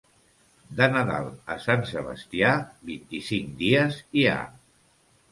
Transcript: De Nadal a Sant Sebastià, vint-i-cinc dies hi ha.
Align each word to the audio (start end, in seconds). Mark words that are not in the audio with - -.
De 0.77 0.85
Nadal 0.93 1.27
a 1.55 1.57
Sant 1.65 1.83
Sebastià, 1.89 2.53
vint-i-cinc 2.91 3.53
dies 3.61 3.99
hi 4.21 4.25
ha. 4.31 4.39